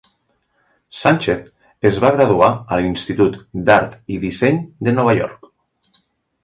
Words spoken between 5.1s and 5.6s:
York.